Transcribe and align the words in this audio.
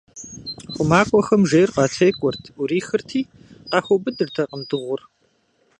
Хъумакӏуэхэм 0.73 1.41
жейр 1.49 1.69
къатекӀуэрт, 1.75 2.43
Ӏурихырти, 2.55 3.21
къахуэубыдыртэкъым 3.69 4.61
дыгъур. 4.69 5.01